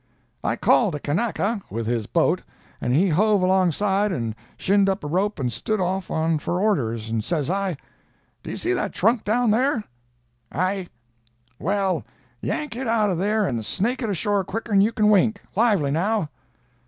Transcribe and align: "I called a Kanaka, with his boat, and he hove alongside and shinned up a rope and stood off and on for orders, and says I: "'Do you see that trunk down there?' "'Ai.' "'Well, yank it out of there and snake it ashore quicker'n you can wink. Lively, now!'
"I 0.43 0.55
called 0.55 0.95
a 0.95 0.99
Kanaka, 0.99 1.61
with 1.69 1.85
his 1.85 2.07
boat, 2.07 2.41
and 2.81 2.91
he 2.91 3.07
hove 3.09 3.43
alongside 3.43 4.11
and 4.11 4.33
shinned 4.57 4.89
up 4.89 5.03
a 5.03 5.07
rope 5.07 5.39
and 5.39 5.53
stood 5.53 5.79
off 5.79 6.09
and 6.09 6.17
on 6.17 6.39
for 6.39 6.59
orders, 6.59 7.07
and 7.09 7.23
says 7.23 7.51
I: 7.51 7.77
"'Do 8.41 8.49
you 8.49 8.57
see 8.57 8.73
that 8.73 8.93
trunk 8.93 9.23
down 9.23 9.51
there?' 9.51 9.83
"'Ai.' 10.51 10.87
"'Well, 11.59 12.03
yank 12.41 12.75
it 12.75 12.87
out 12.87 13.11
of 13.11 13.19
there 13.19 13.45
and 13.45 13.63
snake 13.63 14.01
it 14.01 14.09
ashore 14.09 14.43
quicker'n 14.43 14.81
you 14.81 14.91
can 14.91 15.11
wink. 15.11 15.39
Lively, 15.55 15.91
now!' 15.91 16.29